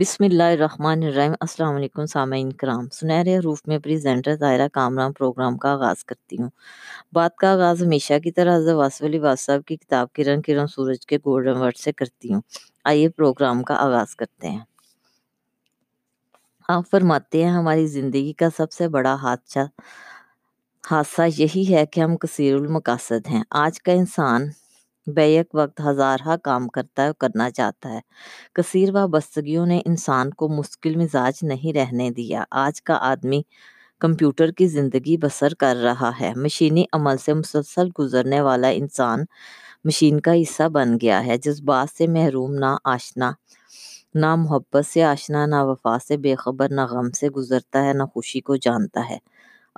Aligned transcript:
بسم 0.00 0.24
اللہ 0.24 0.42
الرحمن 0.42 1.02
الرحیم۔ 1.02 1.32
السلام 1.40 1.74
علیکم 1.74 2.06
سامعین 2.06 2.52
کرام۔ 2.52 2.88
سنہرے 2.92 3.38
حروف 3.38 3.62
میں 3.66 3.78
پریزنٹر 3.78 4.36
ظاہرہ 4.36 4.68
کامران 4.68 5.12
پروگرام 5.12 5.56
کا 5.56 5.72
آغاز 5.72 6.04
کرتی 6.04 6.36
ہوں۔ 6.36 6.50
بات 7.12 7.36
کا 7.36 7.52
آغاز 7.52 7.82
ہمیشہ 7.82 8.18
کی 8.24 8.30
طرح 8.30 8.56
حضرت 8.56 8.74
واصف 8.74 9.02
علی 9.02 9.18
واصف 9.18 9.66
کی 9.66 9.76
کتاب 9.76 10.12
کرن 10.12 10.42
کرن 10.42 10.66
سورج 10.66 11.06
کے 11.06 11.16
گولڈن 11.16 11.56
ورڈ 11.56 11.76
سے 11.76 11.92
کرتی 11.92 12.34
ہوں۔ 12.34 12.40
آئیے 12.84 13.08
پروگرام 13.08 13.62
کا 13.62 13.74
آغاز 13.74 14.16
کرتے 14.16 14.48
ہیں۔ 14.48 14.64
آپ 16.68 16.90
فرماتے 16.90 17.44
ہیں، 17.44 17.50
ہماری 17.50 17.86
زندگی 17.86 18.32
کا 18.32 18.48
سب 18.56 18.72
سے 18.72 18.88
بڑا 18.88 19.14
حادثہ 19.14 19.58
حادثہ 20.90 21.22
یہی 21.36 21.74
ہے 21.74 21.86
کہ 21.86 22.00
ہم 22.00 22.16
کثیر 22.16 22.56
المقاصد 22.56 23.26
ہیں۔ 23.30 23.42
آج 23.50 23.82
کا 23.82 23.92
انسان 23.92 24.48
بیک 25.06 25.54
وقت 25.54 25.80
ہزارہ 25.86 26.36
کام 26.42 26.66
کرتا 26.68 27.04
ہے 27.04 27.10
کرنا 27.18 27.50
چاہتا 27.50 27.88
ہے۔ 27.88 28.00
کثیر 28.54 28.92
وابستگیوں 28.94 29.66
نے 29.66 29.80
انسان 29.86 30.30
کو 30.30 30.48
مشکل 30.48 30.96
مزاج 30.96 31.38
نہیں 31.42 31.72
رہنے 31.72 32.10
دیا۔ 32.10 32.44
آج 32.64 32.82
کا 32.82 32.98
آدمی 33.10 33.40
کمپیوٹر 34.00 34.50
کی 34.50 34.66
زندگی 34.68 35.16
بسر 35.16 35.54
کر 35.54 35.76
رہا 35.76 36.10
ہے۔ 36.20 36.32
مشینی 36.36 36.84
عمل 36.92 37.16
سے 37.16 37.34
مسلسل 37.34 37.88
گزرنے 37.98 38.40
والا 38.40 38.68
انسان 38.80 39.24
مشین 39.84 40.20
کا 40.20 40.34
حصہ 40.42 40.68
بن 40.68 40.96
گیا 41.02 41.26
ہے۔ 41.26 41.36
جس 41.38 41.60
بات 41.62 41.96
سے 41.98 42.06
محروم 42.08 42.54
نہ 42.54 42.76
آشنا 42.94 43.32
نہ 44.14 44.34
محبت 44.36 44.86
سے 44.86 45.02
آشنا 45.04 45.46
نہ 45.46 45.62
وفا 45.62 45.96
سے 46.08 46.16
بے 46.16 46.34
خبر 46.36 46.68
نہ 46.70 46.84
غم 46.90 47.10
سے 47.20 47.28
گزرتا 47.28 47.84
ہے 47.84 47.92
نہ 47.92 48.02
خوشی 48.14 48.40
کو 48.40 48.56
جانتا 48.56 49.10
ہے۔ 49.10 49.18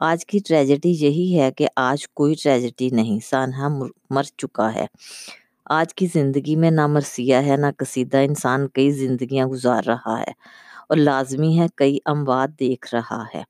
آج 0.00 0.26
کی 0.26 0.38
ٹریجڈی 0.38 0.90
یہی 0.90 1.40
ہے 1.40 1.50
کہ 1.52 1.68
آج 1.76 2.08
کوئی 2.08 2.34
ٹریجڈی 2.42 2.88
نہیں، 2.90 3.18
سانحہ 3.26 3.68
مر 4.10 4.22
چکا 4.22 4.74
ہے۔ 4.74 4.86
آج 5.64 5.94
کی 5.94 6.06
زندگی 6.06 6.56
میں 6.56 6.70
نہ 6.70 6.86
مرثیہ 6.86 7.36
ہے، 7.36 7.56
نہ 7.56 7.66
قصیدہ 7.76 8.16
انسان 8.16 8.68
کئی 8.68 8.90
زندگیاں 8.90 9.46
گزار 9.46 9.82
رہا 9.86 10.20
ہے 10.20 10.32
اور 10.88 10.96
لازمی 10.96 11.58
ہے 11.60 11.66
کئی 11.74 11.98
اموات 12.04 12.60
دیکھ 12.60 12.94
رہا 12.94 13.24
ہے۔ 13.34 13.42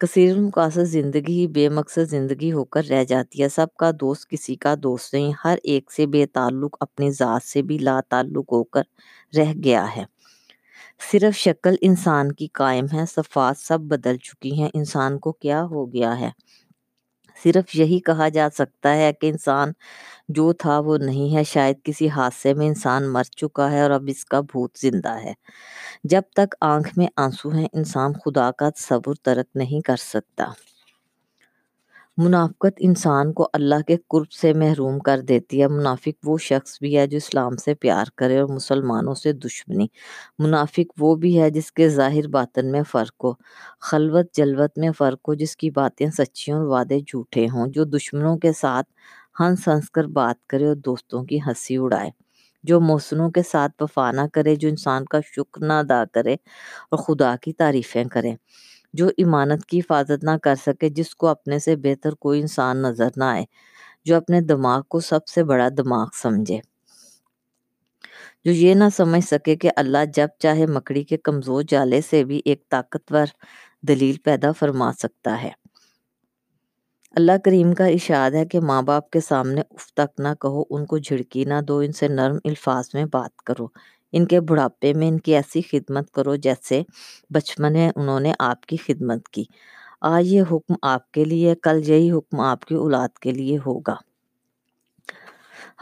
کثیر 0.00 0.36
المقاصد 0.36 0.84
زندگی 0.84 1.40
ہی 1.40 1.46
بے 1.46 1.68
مقصد 1.68 2.10
زندگی 2.10 2.52
ہو 2.52 2.64
کر 2.64 2.84
رہ 2.90 3.04
جاتی 3.04 3.42
ہے۔ 3.42 3.48
سب 3.48 3.66
کا 3.78 3.90
دوست 4.00 4.30
کسی 4.30 4.54
کا 4.54 4.74
دوست 4.82 5.14
نہیں، 5.14 5.32
ہر 5.44 5.58
ایک 5.62 5.92
سے 5.92 6.06
بے 6.06 6.26
تعلق 6.26 6.76
اپنی 6.80 7.10
ذات 7.10 7.42
سے 7.42 7.62
بھی 7.62 7.78
لا 7.78 8.00
تعلق 8.08 8.52
ہو 8.52 8.64
کر 8.64 8.82
رہ 9.36 9.52
گیا 9.64 9.96
ہے۔ 9.96 10.04
صرف 11.12 11.36
شکل 11.36 11.74
انسان 11.80 12.32
کی 12.32 12.46
قائم 12.52 12.86
ہے، 12.92 13.06
صفات 13.06 13.58
سب 13.58 13.80
بدل 13.80 14.16
چکی 14.16 14.52
ہیں۔ 14.62 14.68
انسان 14.74 15.18
کو 15.18 15.32
کیا 15.32 15.62
ہو 15.64 15.92
گیا 15.92 16.20
ہے؟ 16.20 16.30
صرف 17.44 17.74
یہی 17.76 17.98
کہا 18.00 18.28
جا 18.28 18.48
سکتا 18.54 18.96
ہے 18.96 19.12
کہ 19.12 19.30
انسان 19.30 19.72
جو 20.28 20.52
تھا 20.52 20.78
وہ 20.78 20.98
نہیں 20.98 21.36
ہے۔ 21.36 21.44
شاید 21.44 21.76
کسی 21.84 22.08
حادثے 22.08 22.54
میں 22.54 22.66
انسان 22.68 23.08
مر 23.08 23.22
چکا 23.22 23.70
ہے 23.72 23.82
اور 23.82 23.90
اب 23.90 24.04
اس 24.08 24.24
کا 24.24 24.40
بھوت 24.40 24.78
زندہ 24.78 25.14
ہے۔ 25.24 25.32
جب 26.04 26.22
تک 26.34 26.54
آنکھ 26.60 26.88
میں 26.96 27.06
آنسو 27.16 27.50
ہیں، 27.50 27.68
انسان 27.72 28.12
خدا 28.12 28.50
کا 28.50 28.70
تصور 28.70 29.14
ترک 29.22 29.46
نہیں 29.54 29.80
کر 29.80 29.96
سکتا۔ 29.96 30.44
منافقت 32.18 32.72
انسان 32.78 33.32
کو 33.32 33.48
اللہ 33.52 33.80
کے 33.86 33.96
قرب 34.08 34.32
سے 34.32 34.52
محروم 34.52 34.98
کر 34.98 35.20
دیتی 35.20 35.60
ہے۔ 35.62 35.68
منافق 35.68 36.28
وہ 36.28 36.38
شخص 36.38 36.78
بھی 36.80 36.96
ہے 36.98 37.06
جو 37.06 37.16
اسلام 37.16 37.56
سے 37.56 37.74
پیار 37.74 38.04
کرے 38.16 38.38
اور 38.38 38.48
مسلمانوں 38.48 39.14
سے 39.14 39.32
دشمنی۔ 39.32 39.86
منافق 40.38 40.92
وہ 40.98 41.14
بھی 41.14 41.40
ہے 41.40 41.50
جس 41.50 41.72
کے 41.72 41.88
ظاہر 41.88 42.28
باطن 42.28 42.72
میں 42.72 42.82
فرق 42.92 43.24
ہو۔ 43.24 43.32
خلوت 43.80 44.26
جلوت 44.32 44.78
میں 44.78 44.90
فرق 44.98 45.28
ہو، 45.28 45.34
جس 45.34 45.56
کی 45.56 45.70
باتیں 45.70 46.06
سچی 46.18 46.52
اور 46.52 46.64
وعدے 46.64 47.00
جھوٹے 47.00 47.46
ہوں۔ 47.52 47.66
جو 47.66 47.84
دشمنوں 47.84 48.36
کے 48.38 48.52
ساتھ 48.52 48.86
ہنس 49.40 49.68
ہنس 49.68 49.90
کر 49.90 50.04
بات 50.04 50.46
کرے 50.46 50.66
اور 50.66 50.74
دوستوں 50.74 51.24
کی 51.24 51.38
ہنسی 51.46 51.76
اڑائے۔ 51.76 52.10
جو 52.64 52.80
محسنوں 52.80 53.30
کے 53.30 53.42
ساتھ 53.42 53.82
وفا 53.82 54.10
نہ 54.12 54.20
کرے، 54.32 54.56
جو 54.56 54.68
انسان 54.68 55.04
کا 55.04 55.18
شکر 55.26 55.64
نہ 55.64 55.72
ادا 55.72 56.04
کرے 56.12 56.34
اور 56.90 56.98
خدا 56.98 57.34
کی 57.36 57.52
تعریفیں 57.52 58.04
کرے۔ 58.04 58.32
جو 58.94 59.08
ایمانت 59.16 59.66
کی 59.66 59.78
حفاظت 59.78 60.24
نہ 60.24 60.30
کر 60.42 60.54
سکے، 60.54 60.88
جس 60.88 61.14
کو 61.14 61.26
اپنے 61.26 61.58
سے 61.58 61.76
بہتر 61.76 62.14
کوئی 62.14 62.40
انسان 62.40 62.82
نظر 62.82 63.08
نہ 63.16 63.24
آئے، 63.24 63.44
جو 64.04 64.16
اپنے 64.16 64.40
دماغ 64.40 64.82
کو 64.88 65.00
سب 65.00 65.26
سے 65.26 65.44
بڑا 65.44 65.68
دماغ 65.76 66.06
سمجھے۔ 66.22 66.60
جو 68.44 68.52
یہ 68.52 68.74
نہ 68.74 68.84
سمجھ 68.96 69.24
سکے 69.24 69.56
کہ 69.56 69.70
اللہ 69.76 69.98
جب 70.14 70.28
چاہے 70.38 70.66
مکڑی 70.66 71.04
کے 71.04 71.16
کمزور 71.16 71.62
جالے 71.68 72.00
سے 72.00 72.24
بھی 72.24 72.40
ایک 72.44 72.68
طاقتور 72.68 73.26
دلیل 73.88 74.16
پیدا 74.24 74.52
فرما 74.52 74.92
سکتا 74.92 75.42
ہے۔ 75.42 75.50
اللہ 77.14 77.32
کریم 77.44 77.74
کا 77.74 77.86
اشاد 77.86 78.30
ہے 78.30 78.46
کہ 78.46 78.60
ماں 78.60 78.82
باپ 78.82 79.10
کے 79.10 79.20
سامنے 79.20 79.60
اف 79.60 79.86
تک 79.94 80.20
نہ 80.20 80.28
کہو، 80.40 80.62
ان 80.70 80.86
کو 80.86 80.98
جھڑکی 80.98 81.44
نہ 81.44 81.60
دو، 81.68 81.78
ان 81.78 81.92
سے 81.92 82.08
نرم 82.08 82.36
الفاظ 82.44 82.84
میں 82.94 83.04
بات 83.04 83.36
کرو۔ 83.36 83.66
ان 84.16 84.26
کے 84.26 84.40
بڑھاپے 84.40 84.92
میں 84.94 85.08
ان 85.08 85.18
کی 85.20 85.36
ایسی 85.36 85.62
خدمت 85.62 86.10
کرو 86.10 86.34
جیسے 86.36 86.82
بچپن 87.30 87.72
میں 87.72 87.90
انہوں 87.96 88.20
نے 88.20 88.32
آپ 88.38 88.66
کی 88.66 88.76
خدمت 88.76 89.28
کی۔ 89.28 89.44
آج 90.00 90.26
یہ 90.26 90.42
حکم 90.42 90.74
آپ 90.82 91.12
کے 91.12 91.24
لیے، 91.24 91.54
کل 91.54 91.80
یہی 91.84 92.10
حکم 92.10 92.40
آپ 92.40 92.64
کی 92.64 92.74
اولاد 92.74 93.18
کے 93.18 93.30
لیے 93.30 93.58
ہوگا۔ 93.66 93.94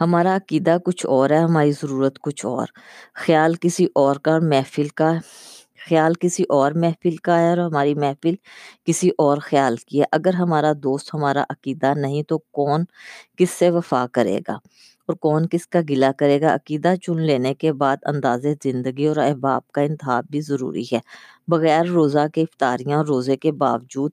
ہمارا 0.01 0.35
عقیدہ 0.35 0.77
کچھ 0.85 1.05
اور 1.05 1.29
ہے، 1.29 1.37
ہماری 1.37 1.71
ضرورت 1.71 2.19
کچھ 2.19 2.45
اور۔ 2.45 2.67
خیال 3.13 3.55
کسی 3.55 3.87
اور 3.95 4.15
کا 4.15 4.39
محفل 4.41 4.87
کا، 4.87 5.13
خیال 5.89 6.13
کسی 6.19 6.43
اور 6.49 6.71
محفل 6.71 7.15
کا 7.15 7.39
ہے 7.39 7.49
اور 7.49 7.57
ہماری 7.57 7.93
محفل 7.95 8.35
کسی 8.85 9.09
اور 9.17 9.37
خیال 9.37 9.75
کی 9.75 9.99
ہے۔ 9.99 10.05
اگر 10.11 10.33
ہمارا 10.33 10.73
دوست، 10.83 11.13
ہمارا 11.13 11.43
عقیدہ 11.49 11.93
نہیں 11.95 12.23
تو 12.23 12.37
کون 12.37 12.83
کس 13.37 13.49
سے 13.49 13.69
وفا 13.69 14.05
کرے 14.11 14.39
گا؟ 14.47 14.57
اور 15.05 15.15
کون 15.15 15.47
کس 15.47 15.67
کا 15.67 15.79
گلا 15.89 16.11
کرے 16.17 16.41
گا؟ 16.41 16.53
عقیدہ 16.53 16.93
چن 17.01 17.21
لینے 17.21 17.53
کے 17.53 17.73
بعد 17.73 17.97
انداز 18.05 18.45
زندگی 18.63 19.05
اور 19.05 19.15
احباب 19.15 19.67
کا 19.71 19.81
انتخاب 19.81 20.25
بھی 20.29 20.41
ضروری 20.41 20.83
ہے۔ 20.93 20.99
بغیر 21.47 21.85
روزہ 21.85 22.27
کے 22.33 22.41
افطاریاں 22.41 22.97
اور 22.97 23.05
روزے 23.05 23.37
کے 23.37 23.51
باوجود، 23.51 24.11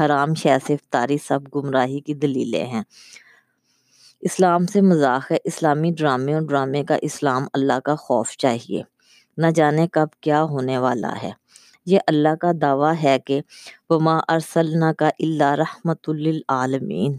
حرام 0.00 0.34
شہ 0.34 0.56
سے 0.66 0.74
افطاری 0.74 1.18
سب 1.18 1.40
گمراہی 1.54 2.00
کی 2.00 2.14
دلیلیں 2.14 2.66
ہیں۔ 2.66 2.82
اسلام 4.20 4.66
سے 4.66 4.80
مذاق 4.80 5.32
ہے۔ 5.32 5.36
اسلامی 5.44 5.90
ڈرامے 5.90 6.34
اور 6.34 6.42
ڈرامے 6.42 6.84
کا 6.84 6.98
اسلام 7.02 7.46
اللہ 7.52 7.80
کا 7.84 7.94
خوف 7.94 8.30
چاہیے۔ 8.30 8.82
نہ 9.36 9.46
جانے 9.54 9.86
کب 9.92 10.06
کیا 10.20 10.42
ہونے 10.42 10.78
والا 10.78 11.14
ہے۔ 11.22 11.30
یہ 11.86 11.98
اللہ 12.06 12.34
کا 12.40 12.52
دعویٰ 12.60 12.92
ہے 13.02 13.18
کہ 13.24 13.40
وما 13.88 14.18
ارسلنا 14.28 14.92
کا 14.92 15.08
اللہ 15.08 15.52
رحمت 15.54 16.08
للعالمین 16.08 17.16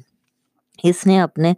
اس 0.83 1.07
نے 1.07 1.21
اپنے 1.21 1.53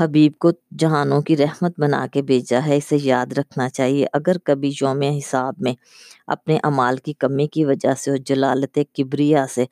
حبیب 0.00 0.32
کو 0.38 0.50
جہانوں 0.78 1.22
کی 1.22 1.36
رحمت 1.36 1.80
بنا 1.80 2.06
کے 2.12 2.22
بھیجا 2.22 2.60
ہے، 2.66 2.76
اسے 2.76 2.96
یاد 3.02 3.32
رکھنا 3.32 3.68
چاہیے۔ 3.68 4.06
اگر 4.12 4.38
کبھی 4.38 4.72
یوم 4.80 5.02
حساب 5.02 5.54
میں 5.58 5.74
اپنے 6.26 6.58
امال 6.62 6.96
کی 6.96 7.12
کمی 7.12 7.46
کی 7.46 7.64
وجہ 7.64 7.94
سے 7.98 8.10
اور 8.10 8.18
جلالت 8.18 8.78
کبریا 8.94 9.46
سے 9.54 9.64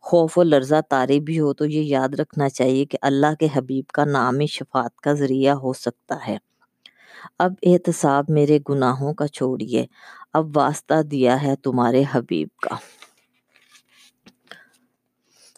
خوف 0.00 0.38
و 0.38 0.42
لرزہ 0.42 0.80
طاری 0.88 1.20
بھی 1.20 1.40
ہو، 1.40 1.52
تو 1.52 1.64
یہ 1.64 1.80
یاد 1.80 2.08
رکھنا 2.14 2.48
چاہیے 2.48 2.84
کہ 2.84 2.98
اللہ 3.02 3.34
کے 3.40 3.48
حبیب 3.56 3.86
کا 3.86 4.04
نام 4.04 4.46
شفاعت 4.46 5.00
کا 5.00 5.12
ذریعہ 5.12 5.54
ہو 5.54 5.72
سکتا 5.72 6.16
ہے۔ 6.28 6.36
اب 7.38 7.52
احتساب 7.62 8.24
میرے 8.28 8.58
گناہوں 8.68 9.14
کا 9.14 9.26
چھوڑیے، 9.26 9.86
اب 10.32 10.56
واسطہ 10.56 11.02
دیا 11.02 11.42
ہے 11.42 11.56
تمہارے 11.56 12.04
حبیب 12.12 12.48
کا۔ 12.62 12.76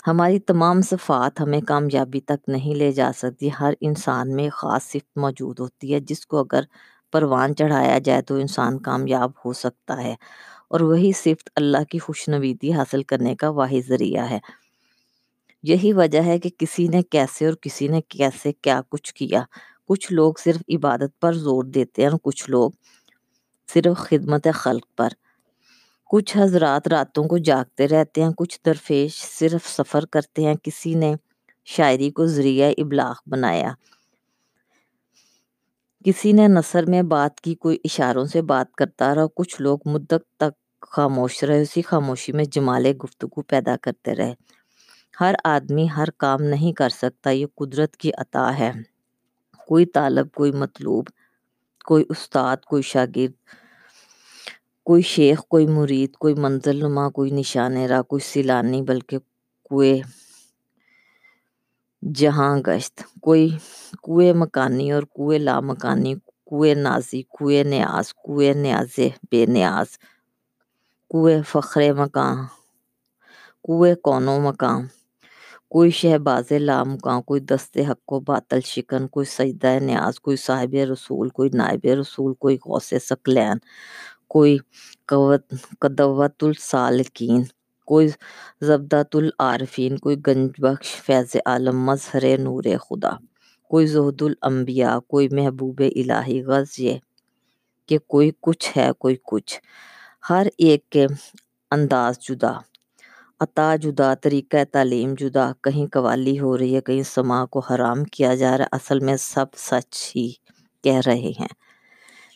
ہماری 0.07 0.39
تمام 0.39 0.81
صفات 0.81 1.41
ہمیں 1.41 1.61
کامیابی 1.61 2.21
تک 2.21 2.49
نہیں 2.49 2.75
لے 2.75 2.93
جا 2.93 3.11
سکتی۔ 3.17 3.51
ہر 3.61 3.75
انسان 3.81 4.35
میں 4.35 4.51
خاص 4.51 4.83
صفت 4.83 5.19
موجود 5.19 5.61
ہوتی 5.61 5.95
ہے، 5.95 6.01
جس 6.01 6.27
کو 6.27 6.39
اگر 6.39 6.61
پروان 7.13 7.55
چڑھایا 7.55 7.99
جائے 7.99 8.23
تو 8.23 8.35
انسان 8.35 8.79
کامیاب 8.79 9.31
ہو 9.45 9.53
سکتا 9.53 10.03
ہے۔ 10.03 10.15
اور 10.69 10.81
وہی 10.81 11.13
صفت 11.13 11.51
اللہ 11.57 11.85
کی 11.85 11.99
خوش 11.99 12.29
نویدی 12.29 12.73
حاصل 12.73 13.03
کرنے 13.03 13.35
کا 13.35 13.49
واحد 13.49 13.89
ذریعہ 13.89 14.31
ہے۔ 14.31 14.39
یہی 15.63 15.93
وجہ 15.93 16.23
ہے 16.23 16.39
کہ 16.39 16.51
کسی 16.59 16.89
نے 16.89 17.03
کیسے 17.03 17.47
اور 17.47 17.55
کسی 17.55 17.89
نے 17.89 18.01
کیسے 18.01 18.53
کیا، 18.53 18.81
کچھ 18.89 19.15
کیا۔ 19.15 19.43
کچھ 19.89 20.13
لوگ 20.13 20.35
صرف 20.45 20.63
عبادت 20.77 21.21
پر 21.21 21.33
زور 21.33 21.65
دیتے 21.65 22.03
ہیں 22.03 22.09
اور 22.09 22.19
کچھ 22.23 22.51
لوگ 22.51 22.71
صرف 23.75 23.99
خدمت 23.99 24.49
خلق 24.55 24.87
پر۔ 24.97 25.09
کچھ 26.11 26.37
حضرات 26.37 26.89
راتوں 26.89 27.25
کو 27.25 27.39
جاگتے 27.39 27.89
رہتے 27.89 28.23
ہیں، 28.23 28.31
کچھ 28.37 28.61
درفیش 28.67 29.23
صرف 29.39 29.69
سفر 29.69 30.07
کرتے 30.07 30.43
ہیں، 30.43 30.55
کسی 30.63 30.95
نے 30.95 31.15
شاعری 31.65 32.11
کو 32.11 32.27
ذریعہ 32.27 32.73
ابلاغ 32.79 33.15
بنایا۔ 33.27 33.73
کسی 36.05 36.33
نے 36.33 36.49
نثر 36.49 36.87
میں 36.87 37.03
بات 37.03 37.41
کی، 37.41 37.55
کوئی 37.55 37.79
اشاروں 37.85 38.25
سے 38.25 38.43
بات 38.43 38.73
کرتا 38.73 39.15
رہا، 39.15 39.27
کچھ 39.35 39.63
لوگ 39.63 39.79
مدت 39.85 40.37
تک 40.37 40.83
خاموش 40.83 41.45
رہے، 41.45 41.63
اسی 41.63 41.83
خاموشی 41.83 42.33
میں 42.33 42.45
جمال 42.45 42.87
گفتگو 43.05 43.43
پیدا 43.43 43.77
کرتے 43.83 44.15
رہے۔ 44.15 44.35
ہر 45.21 45.35
آدمی 45.45 45.87
ہر 45.97 46.11
کام 46.17 46.43
نہیں 46.43 46.73
کر 46.73 46.89
سکتا، 46.89 47.31
یہ 47.31 47.47
قدرت 47.57 47.97
کی 47.97 48.11
عطا 48.19 48.59
ہے۔ 48.59 48.73
کوئی 49.67 49.87
طالب، 49.87 50.33
کوئی 50.33 50.53
مطلوب، 50.53 51.05
کوئی 51.85 52.05
استاد، 52.09 52.57
کوئی 52.57 52.83
شاگرد۔ 52.83 53.31
کوئی 54.91 55.03
شیخ، 55.15 55.41
کوئی 55.49 55.67
مرید، 55.67 56.13
کوئی 56.23 56.35
منزل 56.45 56.77
نما، 56.85 57.09
کوئی 57.17 57.31
نشان 57.31 57.77
راہ 57.91 58.03
کوئی 58.11 58.23
سیلانی، 58.31 58.81
بلکہ 58.91 59.19
کوئی 59.71 60.01
جہاں 62.03 62.55
گشت۔ 62.67 63.03
کوئی 63.25 63.49
کوئے 64.03 64.33
مکانی 64.43 64.91
اور 64.93 65.03
کوئے 65.17 65.39
لا 65.39 65.59
مکانی 65.71 66.15
کوئے 66.49 66.73
نازی، 66.75 67.23
کوئے 67.37 67.63
نیاز 67.73 68.13
کوئے 68.25 68.53
نیاز 68.63 68.99
بے 69.31 69.45
نیاز، 69.55 69.89
کوئے 71.11 71.41
فخر 71.51 71.83
مکان 72.03 72.37
کوئے 73.67 73.95
کونو 74.05 74.39
مقام 74.41 74.83
کوئی 75.73 75.91
شہباز 75.99 76.53
لامکاں، 76.67 77.21
کوئی 77.29 77.41
دست 77.51 77.79
حق 77.89 78.13
و 78.13 78.19
باطل 78.29 78.61
شکن، 78.73 79.03
کوئی 79.15 79.27
سجدہ 79.37 79.73
نیاز، 79.89 80.21
کوئی 80.25 80.37
صاحب 80.47 80.75
رسول، 80.93 81.29
کوئی 81.37 81.51
نائب 81.55 81.87
رسول، 82.01 82.33
کوئی 82.43 82.57
غوث 82.67 82.93
سکلین 83.11 83.57
کوئی 84.31 84.57
قدوت 85.83 86.45
السالکین 86.45 87.43
کوئی 87.89 88.09
زبدت 88.69 89.17
العارفین، 89.17 89.97
کوئی 89.99 90.17
گنج 90.27 90.51
بخش 90.63 90.95
فیض 91.07 91.37
عالم، 91.47 91.79
مظہر 91.85 92.25
نور 92.39 92.65
خدا، 92.81 93.11
کوئی 93.71 93.87
زہد 93.87 94.23
الانبیاء، 94.23 94.99
کوئی 95.09 95.29
محبوب 95.33 95.83
الہی 95.97 96.41
غرض 96.45 96.79
یہ 96.81 96.99
کہ 97.89 97.99
کوئی 98.07 98.31
کچھ 98.41 98.71
ہے، 98.77 98.91
کوئی 98.99 99.17
کچھ۔ 99.23 99.59
ہر 100.31 100.47
ایک 100.59 100.89
کے 100.91 101.07
انداز 101.71 102.19
جدا، 102.29 102.53
عطا 103.41 103.75
جدا، 103.77 104.15
طریقہ 104.25 104.65
تعلیم 104.73 105.15
جدا، 105.21 105.51
کہیں 105.65 105.87
قوالی 105.93 106.39
ہو 106.41 106.57
رہی 106.59 106.75
ہے، 106.77 106.81
کہیں 106.81 107.03
سما 107.15 107.45
کو 107.47 107.61
حرام 107.61 108.05
کیا 108.15 108.35
جا 108.35 108.57
رہا 108.59 108.65
ہے 108.65 108.77
اصل 108.77 109.01
میں 109.01 109.17
سب 109.21 109.55
سچ 109.69 109.97
ہی 110.17 110.31
کہہ 110.85 111.01
رہے 111.07 111.33
ہیں۔ 111.41 111.53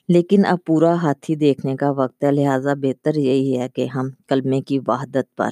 لیکن 0.08 0.46
اب 0.46 0.58
پورا 0.66 0.94
ہاتھی 0.94 1.34
دیکھنے 1.34 1.76
کا 1.76 1.90
وقت 1.90 2.24
ہے، 2.24 2.30
لہٰذا 2.32 2.74
بہتر 2.74 3.14
یہی 3.14 3.58
ہے 3.58 3.68
کہ 3.68 3.86
ہم 3.86 4.08
کلمے 4.28 4.60
کی 4.60 4.78
وحدت 4.88 5.36
پر۔ 5.36 5.50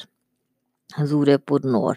حضور 0.98 1.26
پر 1.46 1.58
نور 1.64 1.94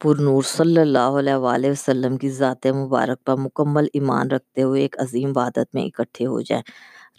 پر 0.00 0.16
نور 0.16 0.42
صلی 0.42 0.80
اللہ 0.80 1.16
علیہ 1.18 1.34
وآلہ 1.34 1.66
وسلم 1.70 2.16
کی 2.16 2.30
ذات 2.30 2.66
مبارک 2.66 3.24
پر 3.24 3.36
مکمل 3.36 3.86
ایمان 3.92 4.30
رکھتے 4.30 4.62
ہوئے 4.62 4.82
ایک 4.82 4.96
عظیم 4.98 5.32
وحدت 5.36 5.74
میں 5.74 5.84
اکٹھے 5.84 6.26
ہو 6.26 6.40
جائیں۔ 6.40 6.62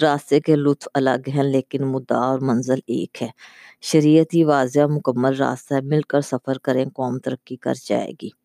راستے 0.01 0.39
کے 0.39 0.55
لطف 0.55 0.87
الگ 0.93 1.29
ہیں، 1.35 1.43
لیکن 1.43 1.85
مدعا 1.87 2.19
اور 2.19 2.39
منزل 2.39 2.79
ایک 2.87 3.23
ہے۔ 3.23 3.27
شریعت 3.81 4.33
ہی 4.33 4.43
واضح 4.43 4.85
مکمل 4.89 5.35
راستہ 5.35 5.73
ہے، 5.73 5.81
مل 5.81 6.01
کر 6.01 6.21
سفر 6.21 6.57
کریں، 6.57 6.85
قوم 6.85 7.19
ترقی 7.19 7.55
کر 7.55 7.73
جائے 7.85 8.11
گی۔ 8.21 8.38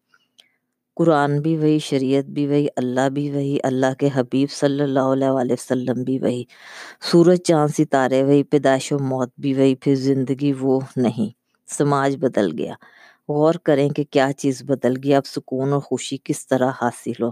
قرآن 0.97 1.41
بھی 1.41 1.57
وہی، 1.57 1.79
شریعت 1.79 2.25
بھی 2.25 2.47
وہی، 2.47 2.67
اللہ 2.77 3.09
بھی 3.09 3.31
وہی، 3.31 3.59
اللہ 3.63 3.95
کے 3.99 4.09
حبیب 4.15 4.51
صلی 4.51 4.83
اللہ 4.83 5.01
علیہ 5.01 5.29
وآلہ 5.29 5.53
وسلم 5.53 6.03
بھی 6.03 6.19
وہی۔ 6.19 6.45
سورج، 7.13 7.41
چاند، 7.43 7.71
ستارے 7.79 8.23
وہی، 8.23 8.43
پیدائش 8.43 8.93
و 8.93 8.99
موت 8.99 9.31
بھی 9.39 9.55
وہی، 9.55 9.75
پھر 9.75 9.95
زندگی 9.95 10.53
وہ 10.61 10.81
نہیں۔ 10.97 11.31
سماج 11.73 12.17
بدل 12.17 12.59
گیا۔ 12.59 12.75
غور 13.29 13.55
کریں 13.55 13.89
کہ 13.89 14.05
کیا 14.11 14.31
چیز 14.37 14.63
بدل 14.63 14.95
گئی، 15.05 15.15
اب 15.15 15.27
سکون 15.27 15.73
اور 15.73 15.81
خوشی 15.81 16.17
کس 16.25 16.49
طرح 16.49 16.71
حاصل 16.83 17.23
ہو۔ 17.23 17.31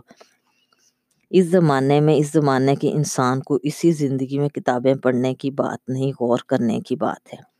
اس 1.30 1.46
زمانے 1.46 2.00
میں، 2.00 2.16
اس 2.16 2.32
زمانے 2.32 2.74
کے 2.74 2.92
انسان 2.92 3.40
کو 3.40 3.58
اسی 3.62 3.92
زندگی 3.92 4.38
میں 4.38 4.48
کتابیں 4.48 4.94
پڑھنے 4.94 5.34
کی 5.34 5.50
بات 5.50 5.88
نہیں، 5.88 6.12
غور 6.20 6.38
کرنے 6.46 6.80
کی 6.80 6.96
بات 6.96 7.34
ہے۔ 7.34 7.51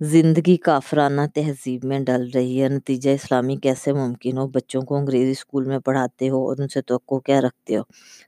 زندگی 0.00 0.56
کافرانہ 0.56 1.20
تہذیب 1.34 1.84
میں 1.84 2.00
ڈل 2.00 2.30
رہی 2.34 2.62
ہے۔ 2.62 2.68
نتیجہ 2.68 3.10
اسلامی 3.10 3.56
کیسے 3.56 3.92
ممکن 3.92 4.38
ہو؟ 4.38 4.46
بچوں 4.46 4.82
کو 4.82 4.96
انگریزی 4.96 5.30
اسکول 5.30 5.64
میں 5.64 5.78
پڑھاتے 5.78 6.28
ہو 6.28 6.48
اور 6.48 6.56
ان 6.58 6.68
سے 6.68 6.82
توقع 6.82 7.14
کیا 7.14 7.40
رکھتے 7.40 7.76
ہو؟ 7.76 7.82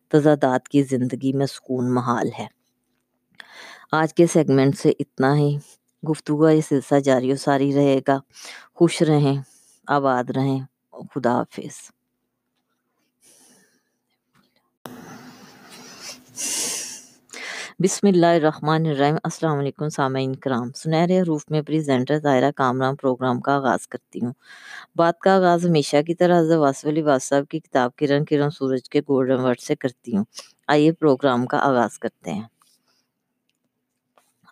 تضادات 0.08 0.68
کی 0.68 0.82
زندگی 0.82 1.32
میں 1.32 1.46
سکون 1.46 1.94
محال 1.94 2.28
ہے۔ 2.38 2.46
آج 3.92 4.14
کے 4.14 4.26
سیگمنٹ 4.26 4.78
سے 4.78 4.92
اتنا 5.00 5.36
ہی۔ 5.36 5.56
گفتگو 6.10 6.50
یہ 6.50 6.60
سلسلہ 6.68 6.98
جاری 6.98 7.32
و 7.32 7.36
ساری 7.36 7.74
رہے 7.74 8.00
گا۔ 8.08 8.18
خوش 8.74 9.02
رہیں، 9.02 9.42
آباد 9.86 10.30
رہیں۔ 10.30 10.60
خدا 11.14 11.32
حافظ۔ 11.32 11.99
بسم 17.82 18.06
اللہ 18.06 18.26
الرحمن 18.26 18.86
الرحیم۔ 18.86 19.14
السلام 19.24 19.58
علیکم 19.58 19.88
سامعین 19.88 20.36
کرام۔ 20.36 20.72
سنہرے 20.72 21.20
حروف 21.20 21.44
میں 21.50 21.62
پریزنٹر 21.62 22.18
ظاہرہ 22.18 22.50
کامران 22.56 22.96
پروگرام 22.96 23.40
کا 23.40 23.54
آغاز 23.54 23.88
کرتی 23.88 24.20
ہوں۔ 24.22 24.32
بات 24.96 25.18
کا 25.18 25.34
آغاز 25.34 25.66
ہمیشہ 25.66 25.96
کی 26.06 26.14
طرح 26.14 26.40
حضرت 26.40 26.58
واسف 26.58 26.86
علی 26.86 27.02
واسف 27.02 27.48
کی 27.50 27.60
کتاب 27.60 27.96
کرن 27.96 28.24
کرن 28.24 28.50
سورج 28.50 28.88
کے 28.88 29.00
گولڈن 29.00 29.40
ورڈ 29.40 29.60
سے 29.60 29.76
کرتی 29.76 30.16
ہوں۔ 30.16 30.24
آئیے 30.68 30.92
پروگرام 30.92 31.46
کا 31.46 31.58
آغاز 31.58 31.98
کرتے 31.98 32.32
ہیں۔ 32.32 32.42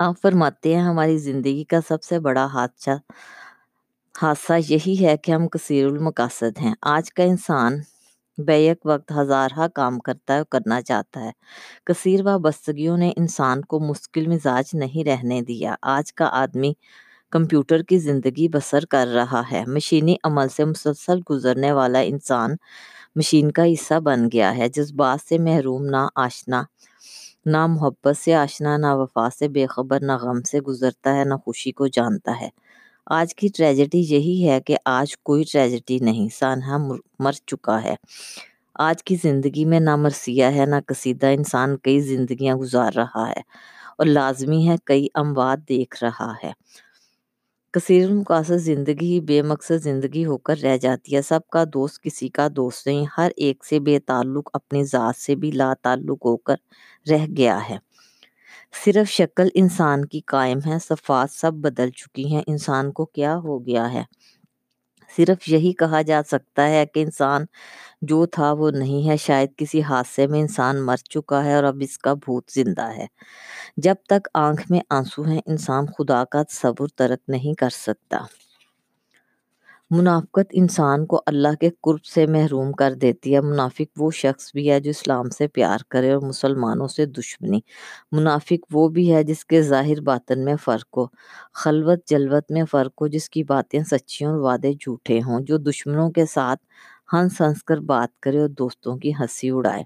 آپ 0.00 0.14
فرماتے 0.22 0.74
ہیں، 0.74 0.82
ہماری 0.82 1.18
زندگی 1.18 1.64
کا 1.64 1.76
سب 1.88 2.02
سے 2.02 2.20
بڑا 2.20 2.46
حادثہ 2.46 2.90
حادثہ 4.22 4.52
یہی 4.68 5.06
ہے 5.06 5.16
کہ 5.16 5.32
ہم 5.32 5.48
کثیر 5.48 5.86
المقاصد 5.86 6.58
ہیں۔ 6.60 6.74
آج 6.82 7.12
کا 7.12 7.22
انسان 7.22 7.78
بیک 8.38 8.86
وقت 8.86 9.12
ہزارہ 9.16 9.66
کام 9.74 9.98
کرتا 9.98 10.34
ہے 10.34 10.38
اور 10.38 10.46
کرنا 10.50 10.80
چاہتا 10.82 11.20
ہے۔ 11.20 11.30
کثیر 11.86 12.24
وابستگیوں 12.24 12.96
نے 12.96 13.12
انسان 13.16 13.62
کو 13.62 13.80
مشکل 13.80 14.26
مزاج 14.26 14.70
نہیں 14.74 15.04
رہنے 15.04 15.40
دیا۔ 15.42 15.74
آج 15.96 16.12
کا 16.14 16.28
آدمی 16.42 16.72
کمپیوٹر 17.32 17.82
کی 17.82 17.98
زندگی 17.98 18.48
بسر 18.48 18.84
کر 18.86 19.08
رہا 19.14 19.42
ہے۔ 19.52 19.64
مشینی 19.66 20.16
عمل 20.24 20.48
سے 20.48 20.64
مسلسل 20.64 21.20
گزرنے 21.30 21.72
والا 21.72 22.00
انسان 22.12 22.56
مشین 23.16 23.50
کا 23.52 23.64
حصہ 23.72 24.00
بن 24.00 24.28
گیا 24.32 24.56
ہے۔ 24.56 24.68
جس 24.68 24.92
بات 24.92 25.28
سے 25.28 25.38
محروم 25.38 25.86
نہ 25.86 26.06
آشنا 26.26 26.62
نہ 27.46 27.66
محبت 27.66 28.16
سے 28.18 28.34
آشنا 28.34 28.76
نہ 28.76 28.94
وفا 28.94 29.28
سے 29.38 29.48
بے 29.48 29.66
خبر 29.66 30.00
نہ 30.02 30.16
غم 30.22 30.42
سے 30.42 30.60
گزرتا 30.60 31.16
ہے 31.16 31.24
نہ 31.24 31.34
خوشی 31.44 31.72
کو 31.72 31.86
جانتا 31.88 32.40
ہے۔ 32.40 32.48
آج 33.10 33.34
کی 33.34 33.48
ٹریجڈی 33.48 33.98
یہی 33.98 34.48
ہے 34.48 34.60
کہ 34.60 34.76
آج 34.84 35.16
کوئی 35.18 35.44
ٹریجڈی 35.52 35.98
نہیں، 35.98 36.28
سانحہ 36.34 36.78
مر 37.18 37.32
چکا 37.46 37.82
ہے۔ 37.82 37.94
آج 38.74 39.02
کی 39.02 39.16
زندگی 39.22 39.64
میں 39.64 39.80
نہ 39.80 39.96
مرثیہ 39.96 40.44
ہے، 40.44 40.66
نہ 40.66 40.76
قصیدہ 40.86 41.26
انسان 41.26 41.76
کئی 41.76 42.00
زندگیاں 42.00 42.56
گزار 42.56 42.92
رہا 42.96 43.28
ہے 43.28 43.40
اور 43.98 44.06
لازمی 44.06 44.68
ہے 44.68 44.76
کئی 44.84 45.08
اموات 45.14 45.68
دیکھ 45.68 46.04
رہا 46.04 46.32
ہے۔ 46.44 46.52
کثیر 47.72 48.08
المقاصد 48.10 48.58
زندگی 48.58 49.12
ہی 49.12 49.20
بے 49.20 49.42
مقصد 49.42 49.82
زندگی 49.82 50.24
ہو 50.24 50.38
کر 50.38 50.56
رہ 50.62 50.76
جاتی 50.76 51.16
ہے۔ 51.16 51.22
سب 51.22 51.40
کا 51.52 51.64
دوست 51.72 52.02
کسی 52.02 52.28
کا 52.28 52.48
دوست 52.56 52.86
نہیں، 52.86 53.06
ہر 53.18 53.30
ایک 53.36 53.64
سے 53.64 53.80
بے 53.80 53.98
تعلق 53.98 54.50
اپنی 54.52 54.84
ذات 54.84 55.16
سے 55.16 55.34
بھی 55.34 55.50
لا 55.50 55.74
تعلق 55.82 56.26
ہو 56.26 56.36
کر 56.36 56.56
رہ 57.10 57.26
گیا 57.36 57.58
ہے۔ 57.70 57.78
صرف 58.72 59.08
شکل 59.10 59.48
انسان 59.54 60.04
کی 60.04 60.20
قائم 60.20 60.58
ہے، 60.66 60.78
صفات 60.78 61.30
سب 61.30 61.54
بدل 61.54 61.90
چکی 61.90 62.34
ہیں۔ 62.34 62.42
انسان 62.46 62.92
کو 62.92 63.04
کیا 63.04 63.36
ہو 63.36 63.66
گیا 63.66 63.92
ہے؟ 63.92 64.02
صرف 65.16 65.48
یہی 65.48 65.72
کہا 65.72 66.02
جا 66.02 66.20
سکتا 66.26 66.68
ہے 66.68 66.86
کہ 66.86 67.02
انسان 67.02 67.44
جو 68.02 68.26
تھا 68.26 68.52
وہ 68.52 68.70
نہیں 68.70 69.08
ہے۔ 69.08 69.16
شاید 69.16 69.50
کسی 69.56 69.82
حادثے 69.82 70.26
میں 70.26 70.40
انسان 70.40 70.82
مر 70.82 70.96
چکا 70.96 71.44
ہے 71.44 71.54
اور 71.54 71.64
اب 71.64 71.76
اس 71.80 71.98
کا 71.98 72.14
بھوت 72.14 72.50
زندہ 72.52 72.88
ہے۔ 72.96 73.06
جب 73.76 73.94
تک 74.08 74.28
آنکھ 74.34 74.62
میں 74.70 74.80
آنسو 74.90 75.22
ہیں، 75.22 75.40
انسان 75.46 75.86
خدا 75.86 76.24
کا 76.24 76.42
تصور 76.42 76.88
ترک 76.96 77.20
نہیں 77.28 77.54
کر 77.54 77.70
سکتا۔ 77.70 78.18
منافقت 79.90 80.46
انسان 80.50 81.06
کو 81.06 81.20
اللہ 81.26 81.54
کے 81.60 81.70
قرب 81.82 82.04
سے 82.04 82.26
محروم 82.26 82.72
کر 82.72 82.94
دیتی 82.94 83.34
ہے۔ 83.34 83.40
منافق 83.40 84.00
وہ 84.00 84.10
شخص 84.10 84.52
بھی 84.52 84.70
ہے 84.70 84.80
جو 84.80 84.90
اسلام 84.90 85.30
سے 85.30 85.48
پیار 85.48 85.78
کرے 85.88 86.12
اور 86.12 86.22
مسلمانوں 86.22 86.88
سے 86.88 87.06
دشمنی۔ 87.06 87.60
منافق 88.12 88.66
وہ 88.72 88.88
بھی 88.88 89.12
ہے 89.14 89.22
جس 89.22 89.44
کے 89.44 89.62
ظاہر 89.62 90.00
باطن 90.00 90.44
میں 90.44 90.56
فرق 90.64 90.96
ہو۔ 90.96 91.06
خلوت 91.54 92.06
جلوت 92.06 92.50
میں 92.50 92.64
فرق 92.70 93.02
ہو، 93.02 93.06
جس 93.06 93.30
کی 93.30 93.44
باتیں 93.44 93.80
سچی 93.90 94.24
اور 94.24 94.38
وعدے 94.38 94.72
جھوٹے 94.72 95.20
ہوں۔ 95.26 95.40
جو 95.40 95.56
دشمنوں 95.58 96.10
کے 96.10 96.26
ساتھ 96.26 96.60
ہنس 97.14 97.40
ہنس 97.40 97.62
کر 97.64 97.76
بات 97.76 98.20
کرے 98.20 98.40
اور 98.40 98.48
دوستوں 98.48 98.96
کی 98.96 99.12
ہنسی 99.20 99.50
اڑائے۔ 99.50 99.82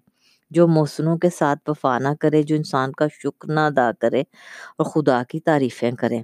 جو 0.50 0.66
محسنوں 0.68 1.16
کے 1.18 1.28
ساتھ 1.38 1.70
وفا 1.70 1.98
نہ 1.98 2.08
کرے، 2.20 2.42
جو 2.42 2.56
انسان 2.56 2.92
کا 2.92 3.06
شکر 3.12 3.52
نہ 3.52 3.60
ادا 3.60 3.90
کرے 4.00 4.20
اور 4.78 4.84
خدا 4.84 5.22
کی 5.28 5.40
تعریفیں 5.40 5.92
کرے 5.92 6.18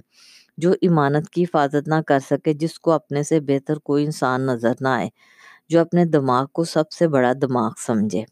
جو 0.59 0.71
ایمانت 0.81 1.29
کی 1.29 1.43
حفاظت 1.43 1.87
نہ 1.87 2.01
کر 2.07 2.19
سکے، 2.19 2.53
جس 2.53 2.79
کو 2.79 2.91
اپنے 2.91 3.23
سے 3.23 3.39
بہتر 3.39 3.79
کوئی 3.79 4.05
انسان 4.05 4.41
نظر 4.41 4.73
نہ 4.81 4.87
آئے، 4.87 5.09
جو 5.69 5.79
اپنے 5.79 6.05
دماغ 6.05 6.45
کو 6.45 6.63
سب 6.63 6.91
سے 6.91 7.07
بڑا 7.07 7.33
دماغ 7.41 7.71
سمجھے۔ 7.77 8.23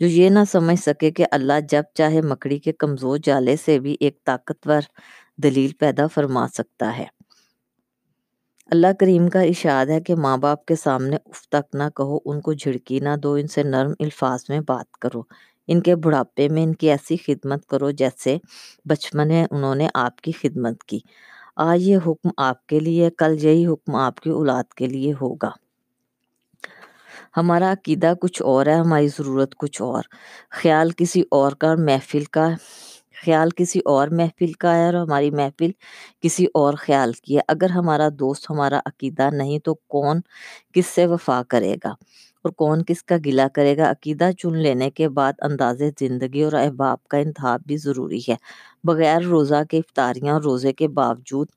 جو 0.00 0.06
یہ 0.06 0.28
نہ 0.30 0.38
سمجھ 0.52 0.80
سکے 0.80 1.10
کہ 1.10 1.26
اللہ 1.30 1.60
جب 1.68 1.82
چاہے 1.94 2.20
مکڑی 2.22 2.58
کے 2.58 2.72
کمزور 2.72 3.18
جالے 3.18 3.56
سے 3.56 3.78
بھی 3.78 3.96
ایک 4.00 4.24
طاقتور 4.24 4.80
دلیل 5.42 5.72
پیدا 5.72 6.06
فرما 6.06 6.48
سکتا 6.48 6.98
ہے۔ 6.98 7.06
اللہ 8.70 8.92
کریم 9.00 9.28
کا 9.28 9.40
اشاد 9.40 9.86
ہے 9.86 10.00
کہ 10.00 10.14
ماں 10.14 10.36
باپ 10.36 10.66
کے 10.66 10.76
سامنے 10.76 11.16
اف 11.16 11.48
تک 11.48 11.74
نہ 11.74 11.82
کہو، 11.96 12.18
ان 12.24 12.40
کو 12.40 12.52
جھڑکی 12.52 13.00
نہ 13.00 13.16
دو، 13.22 13.32
ان 13.34 13.46
سے 13.46 13.62
نرم 13.62 13.92
الفاظ 13.98 14.44
میں 14.48 14.60
بات 14.60 14.96
کرو۔ 14.96 15.22
ان 15.70 15.80
کے 15.80 15.96
بڑھاپے 15.96 16.48
میں 16.48 16.62
ان 16.62 16.74
کی 16.74 16.90
ایسی 16.90 17.16
خدمت 17.16 17.66
کرو 17.66 17.90
جیسے 17.90 18.38
بچپن 18.84 19.28
میں 19.28 19.46
انہوں 19.50 19.74
نے 19.74 19.88
آپ 19.94 20.20
کی 20.20 20.32
خدمت 20.32 20.84
کی۔ 20.84 20.98
آج 21.56 21.82
یہ 21.82 21.96
حکم 21.96 22.28
آپ 22.36 22.66
کے 22.66 22.80
لیے، 22.80 23.10
کل 23.10 23.44
یہی 23.44 23.66
حکم 23.66 23.94
آپ 23.94 24.20
کی 24.20 24.30
اولاد 24.30 24.74
کے 24.74 24.86
لیے 24.86 25.12
ہوگا۔ 25.20 25.50
ہمارا 27.36 27.72
عقیدہ 27.72 28.12
کچھ 28.20 28.42
اور 28.42 28.66
ہے، 28.66 28.74
ہماری 28.74 29.08
ضرورت 29.08 29.54
کچھ 29.56 29.82
اور۔ 29.82 30.02
خیال 30.50 30.90
کسی 30.90 31.22
اور 31.30 31.52
کا 31.52 31.74
محفل 31.74 32.24
کا، 32.24 32.48
خیال 33.24 33.50
کسی 33.56 33.80
اور 33.84 34.08
محفل 34.08 34.52
کا 34.52 34.76
ہے 34.76 34.86
اور 34.86 34.94
ہماری 34.94 35.30
محفل 35.30 35.70
کسی 36.20 36.46
اور 36.54 36.74
خیال 36.74 37.12
کی 37.12 37.36
ہے۔ 37.36 37.40
اگر 37.48 37.70
ہمارا 37.70 38.08
دوست، 38.18 38.50
ہمارا 38.50 38.80
عقیدہ 38.86 39.28
نہیں 39.32 39.58
تو 39.58 39.74
کون 39.74 40.20
کس 40.72 40.86
سے 40.86 41.06
وفا 41.06 41.42
کرے 41.48 41.74
گا؟ 41.84 41.94
اور 42.44 42.52
کون 42.52 42.84
کس 42.84 43.02
کا 43.02 43.16
گلا 43.26 43.48
کرے 43.54 43.76
گا؟ 43.76 43.90
عقیدہ 43.90 44.30
چن 44.38 44.56
لینے 44.56 44.90
کے 44.90 45.08
بعد 45.08 45.32
انداز 45.42 45.82
زندگی 46.00 46.42
اور 46.42 46.52
احباب 46.52 47.04
کا 47.08 47.18
انتخاب 47.18 47.60
بھی 47.66 47.76
ضروری 47.76 48.20
ہے۔ 48.28 48.34
بغیر 48.84 49.20
روزہ 49.20 49.64
کے 49.70 49.78
افطاریاں 49.78 50.34
اور 50.34 50.42
روزے 50.42 50.72
کے 50.72 50.88
باوجود 50.88 51.48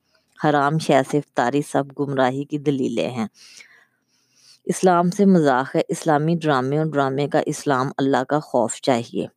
حرام 0.46 0.78
شہ 0.78 1.02
سے 1.12 1.18
افطاری 1.18 1.62
سب 1.72 1.84
گمراہی 2.00 2.44
کی 2.44 2.58
دلیلیں 2.58 3.10
ہیں۔ 3.10 3.28
اسلام 4.66 5.10
سے 5.10 5.26
مذاق 5.26 5.76
ہے۔ 5.76 5.82
اسلامی 5.88 6.36
ڈرامے 6.36 6.78
اور 6.78 6.86
ڈرامے 6.86 7.28
کا 7.28 7.42
اسلام 7.46 7.88
اللہ 7.98 8.24
کا 8.28 8.40
خوف 8.40 8.76
چاہیے۔ 8.76 9.28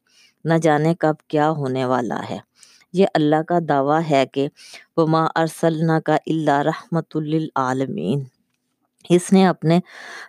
نہ 0.45 0.55
جانے 0.63 0.95
کب 0.99 1.15
کیا 1.29 1.51
ہونے 1.51 1.85
والا 1.85 2.21
ہے۔ 2.31 2.39
یہ 2.93 3.07
اللہ 3.15 3.43
کا 3.49 3.59
دعویٰ 3.69 4.01
ہے 4.11 4.25
کہ 4.33 4.49
وما 4.97 5.27
ارسلنا 5.37 6.01
کا 6.01 6.17
اللہ 6.27 6.59
رحمت 6.63 7.17
للعالمین 7.17 8.25
اس 9.09 9.33
نے 9.33 9.47
اپنے 9.47 9.79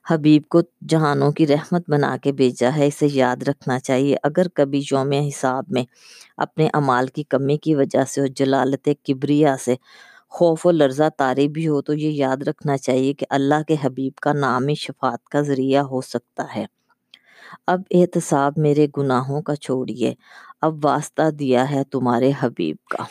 حبیب 0.10 0.44
کو 0.50 0.62
جہانوں 0.90 1.32
کی 1.32 1.48
رحمت 1.48 1.90
بنا 1.90 2.18
کے 2.18 2.32
بھیجا 2.32 2.70
ہے، 2.76 2.88
اسے 2.88 3.08
یاد 3.14 3.44
رکھنا 3.44 3.80
چاہیے۔ 3.80 4.16
اگر 4.24 4.48
کبھی 4.48 4.82
یوم 4.92 5.12
حساب 5.12 5.64
میں 5.70 5.84
اپنے 6.38 6.68
امال 6.74 7.08
کی 7.08 7.24
کمی 7.24 7.58
کی 7.58 7.76
وجہ 7.76 8.04
سے 8.08 8.22
اور 8.22 8.28
جلالت 8.28 8.90
کبریا 9.04 9.56
سے 9.58 9.76
خوف 10.30 10.66
و 10.66 10.72
لرزہ 10.72 11.10
تاری 11.18 11.48
بھی 11.48 11.68
ہو، 11.68 11.82
تو 11.82 11.94
یہ 11.94 12.10
یاد 12.10 12.38
رکھنا 12.48 12.78
چاہیے 12.78 13.14
کہ 13.14 13.26
اللہ 13.30 13.64
کے 13.68 13.76
حبیب 13.84 14.16
کا 14.16 14.34
نام 14.34 14.74
شفات 14.74 15.30
کا 15.30 15.42
ذریعہ 15.42 15.82
ہو 15.82 16.02
سکتا 16.02 16.46
ہے۔ 16.56 16.66
اب 17.68 17.82
احتساب 17.92 18.54
میرے 18.58 18.88
گناہوں 18.98 19.42
کا 19.42 19.56
چھوڑیے، 19.56 20.14
اب 20.62 20.86
واسطہ 20.86 21.32
دیا 21.32 21.72
ہے 21.72 21.84
تمہارے 21.84 22.32
حبیب 22.40 22.78
کا۔ 22.90 23.04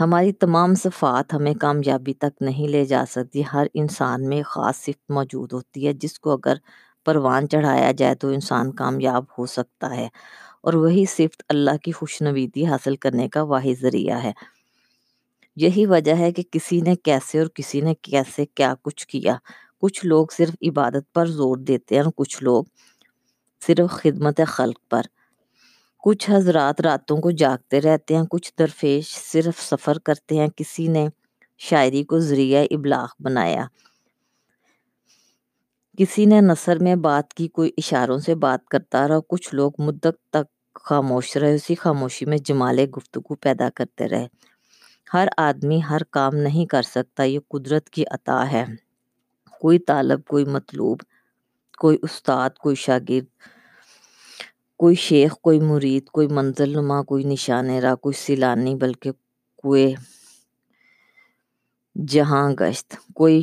ہماری 0.00 0.32
تمام 0.32 0.74
صفات 0.74 1.34
ہمیں 1.34 1.54
کامیابی 1.54 2.14
تک 2.14 2.42
نہیں 2.42 2.68
لے 2.68 2.84
جا 2.84 3.04
سکتی۔ 3.10 3.42
ہر 3.52 3.66
انسان 3.74 4.28
میں 4.28 4.42
خاص 4.42 4.76
صفت 4.76 5.10
موجود 5.10 5.52
ہوتی 5.52 5.86
ہے، 5.86 5.92
جس 5.92 6.20
کو 6.20 6.30
اگر 6.30 6.54
پروان 7.04 7.48
چڑھایا 7.48 7.92
جائے 7.92 8.14
تو 8.14 8.28
انسان 8.28 8.72
کامیاب 8.72 9.24
ہو 9.38 9.46
سکتا 9.46 9.96
ہے۔ 9.96 10.08
اور 10.62 10.74
وہی 10.74 11.04
صفت 11.06 11.42
اللہ 11.48 11.76
کی 11.76 11.92
خوش 11.92 12.22
نویدی 12.22 12.66
حاصل 12.66 12.96
کرنے 12.96 13.28
کا 13.28 13.42
واحد 13.42 13.80
ذریعہ 13.80 14.22
ہے۔ 14.22 14.32
یہی 15.56 15.86
وجہ 15.86 16.16
ہے 16.16 16.32
کہ 16.32 16.42
کسی 16.50 16.80
نے 16.80 16.94
کیسے 16.96 17.38
اور 17.38 17.46
کسی 17.46 17.80
نے 17.80 17.94
کیسے 17.94 18.46
کیا، 18.46 18.74
کچھ 18.82 19.06
کیا۔ 19.06 19.36
کچھ 19.80 20.06
لوگ 20.06 20.26
صرف 20.36 20.54
عبادت 20.68 21.12
پر 21.12 21.26
زور 21.26 21.56
دیتے 21.56 21.94
ہیں 21.94 22.02
اور 22.02 22.12
کچھ 22.16 22.42
لوگ 22.42 22.64
صرف 23.66 23.90
خدمت 23.90 24.40
خلق 24.46 24.78
پر۔ 24.90 25.02
کچھ 26.04 26.30
حضرات 26.30 26.80
راتوں 26.80 27.16
کو 27.16 27.30
جاگتے 27.30 27.80
رہتے 27.80 28.16
ہیں، 28.16 28.22
کچھ 28.30 28.52
درفیش 28.58 29.16
صرف 29.32 29.62
سفر 29.62 29.98
کرتے 29.98 30.36
ہیں، 30.36 30.48
کسی 30.56 30.88
نے 30.88 31.08
شاعری 31.58 32.04
کو 32.04 32.18
ذریعہ 32.18 32.66
ابلاغ 32.70 33.06
بنایا۔ 33.20 33.66
کسی 35.98 36.24
نے 36.24 36.40
نثر 36.40 36.78
میں 36.78 36.96
بات 36.96 37.34
کی، 37.34 37.48
کوئی 37.48 37.70
اشاروں 37.78 38.18
سے 38.18 38.34
بات 38.34 38.68
کرتا 38.68 39.08
رہا، 39.08 39.18
کچھ 39.28 39.54
لوگ 39.54 39.72
مدت 39.78 40.30
تک 40.30 40.74
خاموش 40.74 41.36
رہے، 41.36 41.54
اسی 41.54 41.74
خاموشی 41.74 42.26
میں 42.26 42.38
جمال 42.38 42.80
گفتگو 42.96 43.34
پیدا 43.34 43.68
کرتے 43.74 44.08
رہے۔ 44.08 44.26
ہر 45.14 45.28
آدمی 45.36 45.80
ہر 45.90 46.00
کام 46.10 46.36
نہیں 46.36 46.66
کر 46.66 46.82
سکتا، 46.82 47.22
یہ 47.22 47.38
قدرت 47.48 47.90
کی 47.90 48.04
عطا 48.10 48.52
ہے۔ 48.52 48.64
کوئی 49.60 49.78
طالب، 49.78 50.24
کوئی 50.24 50.44
مطلوب، 50.44 50.98
کوئی 51.78 51.98
استاد، 52.02 52.50
کوئی 52.50 52.76
شاگرد 52.76 53.53
کوئی 54.80 54.94
شیخ، 55.06 55.32
کوئی 55.44 55.58
مرید، 55.70 56.04
کوئی 56.14 56.26
منزل 56.36 56.70
نما، 56.76 56.98
کوئی 57.10 57.24
نشان 57.32 57.66
را، 57.84 57.94
کوئی 58.02 58.14
سیلانی، 58.24 58.74
بلکہ 58.82 59.10
کوئے 59.62 59.86
جہاں 61.96 62.46
گشت۔ 62.60 62.88
کوئی 63.18 63.38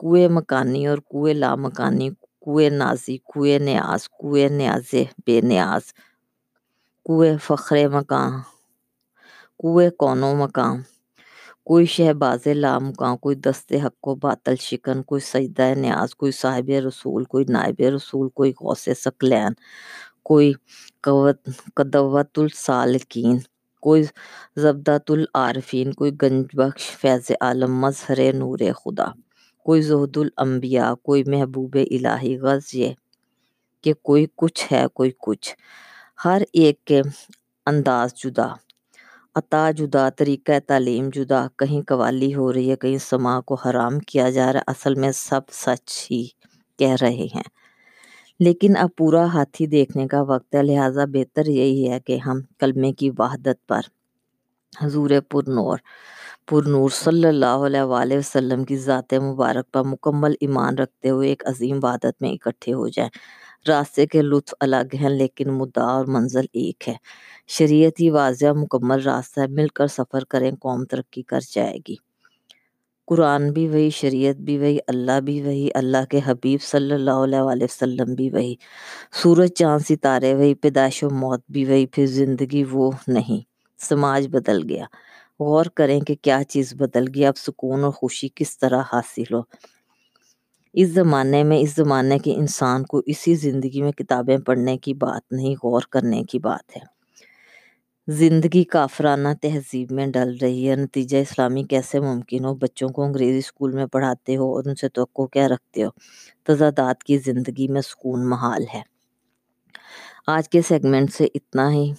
کوئے 0.00 0.24
مکانی 0.36 0.82
اور 0.90 0.98
کوئے 1.12 1.32
لامکانی، 1.42 2.08
کوئے 2.44 2.68
نازی، 2.80 3.16
کوئے 3.30 3.56
نیاز 3.66 4.02
کوئے 4.20 4.44
نیاز 4.58 4.88
بے 5.24 5.36
نیاز، 5.50 5.84
کوئے 7.06 7.30
فخر 7.46 7.76
مکان، 7.96 8.32
کوئے 9.60 9.88
کونو 10.00 10.30
مقام 10.42 10.76
کوئی 11.68 11.86
شہباز 11.94 12.46
لامکان 12.62 13.14
کوئی 13.24 13.36
دست 13.46 13.68
حق 13.84 14.08
و 14.10 14.14
باطل 14.24 14.56
شکن، 14.68 14.98
کوئی 15.08 15.20
سجدہ 15.32 15.68
نیاز، 15.82 16.10
کوئی 16.20 16.32
صاحب 16.42 16.70
رسول، 16.88 17.22
کوئی 17.32 17.44
نائب 17.56 17.80
رسول، 17.96 18.28
کوئی 18.38 18.50
غوث 18.60 18.88
سکلین 19.04 19.52
کوئی 20.28 20.52
قدوت 21.76 22.38
السالکین 22.38 23.38
کوئی 23.82 24.02
زبدت 24.56 25.10
العارفین، 25.10 25.92
کوئی 25.92 26.10
گنج 26.22 26.46
بخش 26.56 26.84
فیض 27.00 27.30
عالم، 27.40 27.78
مظہر 27.80 28.18
نور 28.34 28.58
خدا، 28.76 29.06
کوئی 29.66 29.82
زہد 29.82 30.16
الانبیاء، 30.16 30.92
کوئی 31.02 31.22
محبوب 31.26 31.76
الہی 31.90 32.36
غز 32.38 32.74
یہ 32.74 32.92
کہ 33.84 33.92
کوئی 34.02 34.26
کچھ 34.36 34.66
ہے، 34.72 34.84
کوئی 34.94 35.10
کچھ۔ 35.18 35.54
ہر 36.24 36.42
ایک 36.52 36.84
کے 36.84 37.00
انداز 37.66 38.14
جدا، 38.24 38.48
عطا 39.34 39.70
جدا، 39.70 40.08
طریقہ 40.10 40.58
تعلیم 40.66 41.08
جدا، 41.14 41.46
کہیں 41.58 41.82
قوالی 41.88 42.34
ہو 42.34 42.52
رہی 42.52 42.70
ہے، 42.70 42.76
کہیں 42.76 42.98
سما 43.00 43.40
کو 43.40 43.54
حرام 43.54 43.98
کیا 44.10 44.30
جا 44.30 44.52
رہا 44.52 44.60
ہے 44.60 44.70
اصل 44.70 44.94
میں 44.94 45.12
سب 45.14 45.50
سچ 45.64 46.06
ہی 46.10 46.26
کہہ 46.78 46.96
رہے 47.02 47.26
ہیں۔ 47.34 47.48
لیکن 48.40 48.76
اب 48.76 48.88
پورا 48.96 49.24
ہاتھی 49.24 49.66
دیکھنے 49.66 50.06
کا 50.06 50.22
وقت 50.22 50.54
ہے، 50.54 50.62
لہٰذا 50.62 51.04
بہتر 51.04 51.46
یہی 51.46 51.90
ہے 51.90 52.00
کہ 52.00 52.16
ہم 52.16 52.40
کلمے 52.58 52.92
کی 52.92 53.10
وحدت 53.18 53.66
پر۔ 53.66 53.80
حضور 54.82 55.10
پر 55.30 55.42
نور 55.48 55.78
پر 56.46 56.62
نور 56.66 56.90
صلی 56.90 57.28
اللہ 57.28 57.64
علیہ 57.66 57.82
وآلہ 57.82 58.14
وسلم 58.18 58.64
کی 58.64 58.76
ذات 58.76 59.14
مبارک 59.14 59.72
پر 59.72 59.82
مکمل 59.84 60.34
ایمان 60.40 60.78
رکھتے 60.78 61.10
ہوئے 61.10 61.28
ایک 61.28 61.42
عظیم 61.46 61.78
وحدت 61.82 62.22
میں 62.22 62.30
اکٹھے 62.30 62.72
ہو 62.72 62.88
جائیں۔ 62.88 63.10
راستے 63.68 64.06
کے 64.06 64.22
لطف 64.22 64.54
الگ 64.60 64.94
ہیں، 65.00 65.08
لیکن 65.08 65.50
مدعا 65.50 65.84
اور 65.84 66.06
منزل 66.06 66.46
ایک 66.52 66.88
ہے۔ 66.88 66.94
شریعت 67.48 68.00
ہی 68.00 68.10
واضح 68.10 68.52
مکمل 68.56 69.02
راستہ 69.02 69.40
ہے، 69.40 69.46
مل 69.46 69.68
کر 69.68 69.86
سفر 69.86 70.24
کریں، 70.24 70.50
قوم 70.60 70.84
ترقی 70.84 71.22
کر 71.22 71.40
جائے 71.50 71.78
گی۔ 71.88 72.05
قرآن 73.06 73.52
بھی 73.52 73.68
وہی، 73.68 73.90
شریعت 73.90 74.36
بھی 74.36 74.58
وہی، 74.58 74.78
اللہ 74.86 75.20
بھی 75.20 75.42
وہی، 75.42 75.68
اللہ 75.74 76.04
کے 76.10 76.20
حبیب 76.26 76.62
صلی 76.62 76.94
اللہ 76.94 77.10
علیہ 77.10 77.40
وآلہ 77.40 77.64
وسلم 77.64 78.14
بھی 78.14 78.30
وہی۔ 78.30 78.54
سورج، 79.22 79.52
چاند، 79.52 79.86
ستارے 79.88 80.34
وہی، 80.34 80.54
پیدائش 80.54 81.02
و 81.02 81.10
موت 81.10 81.40
بھی 81.48 81.64
وہی، 81.64 81.86
پھر 81.86 82.06
زندگی 82.06 82.64
وہ 82.64 82.90
نہیں۔ 83.08 83.40
سماج 83.78 84.28
بدل 84.28 84.68
گیا۔ 84.68 84.84
غور 85.40 85.64
کریں 85.64 86.00
کہ 86.00 86.14
کیا 86.22 86.40
چیز 86.48 86.74
بدل 86.74 87.04
گیا 87.14 87.28
اب 87.28 87.36
سکون 87.36 87.84
اور 87.84 87.92
خوشی 87.92 88.28
کس 88.34 88.58
طرح 88.58 88.82
حاصل 88.92 89.34
ہو۔ 89.34 89.40
اس 90.72 90.88
زمانے 90.88 91.44
میں، 91.44 91.58
اس 91.58 91.76
زمانے 91.76 92.18
کے 92.18 92.34
انسان 92.34 92.84
کو 92.84 93.02
اسی 93.06 93.34
زندگی 93.34 93.82
میں 93.82 93.92
کتابیں 93.92 94.38
پڑھنے 94.38 94.78
کی 94.78 94.94
بات 94.94 95.32
نہیں، 95.32 95.54
غور 95.62 95.82
کرنے 95.90 96.22
کی 96.22 96.38
بات 96.38 96.76
ہے۔ 96.76 96.95
زندگی 98.08 98.64
کافرانہ 98.64 99.28
تہذیب 99.42 99.92
میں 99.92 100.06
ڈل 100.06 100.36
رہی 100.42 100.70
ہے۔ 100.70 100.76
نتیجہ 100.76 101.16
اسلامی 101.16 101.62
کیسے 101.64 102.00
ممکن 102.00 102.44
ہو؟ 102.44 102.54
بچوں 102.54 102.88
کو 102.88 103.02
انگریزی 103.02 103.38
اسکول 103.38 103.72
میں 103.72 103.86
پڑھاتے 103.86 104.36
ہو 104.36 104.56
اور 104.56 104.64
ان 104.64 104.74
سے 104.74 104.88
توقع 104.88 105.22
کیا 105.22 105.48
رکھتے 105.48 105.84
ہو؟ 105.84 105.88
تضادات 106.44 107.04
کی 107.04 107.18
زندگی 107.18 107.68
میں 107.68 107.80
سکون 107.80 108.28
محال 108.28 108.64
ہے۔ 108.74 108.82
آج 110.26 110.48
کے 110.48 110.62
سیگمنٹ 110.62 111.12
سے 111.12 111.26
اتنا 111.34 111.72
ہی۔ 111.72 111.92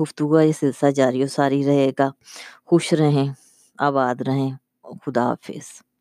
گفتگو 0.00 0.40
یہ 0.40 0.52
سلسلہ 0.52 0.90
جاری 0.90 1.24
و 1.24 1.26
ساری 1.26 1.64
رہے 1.66 1.90
گا۔ 1.98 2.10
خوش 2.66 2.92
رہیں، 2.92 3.32
آباد 3.78 4.14
رہیں۔ 4.26 4.50
خدا 5.06 5.22
حافظ۔ 5.22 5.91